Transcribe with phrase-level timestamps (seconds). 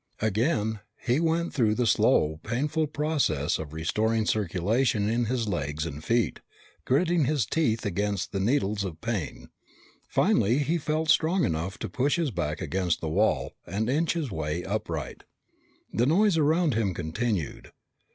[0.19, 6.03] Again he went through the slow, painful process of restoring circulation in his legs and
[6.03, 6.39] feet,
[6.85, 9.49] gritting his teeth against the needles of pain.
[10.09, 14.31] Finally he felt strong enough to push his back against the wall and inch his
[14.31, 15.23] way upright.
[15.93, 17.71] The noise around him continued.